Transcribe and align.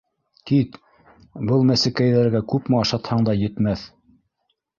—Кит, 0.51 0.77
был 1.49 1.65
мәсекәйҙәргә 1.71 2.41
күпме 2.55 2.81
ашатһаң 2.81 3.23
да 3.29 3.37
етмәҫ! 3.45 3.87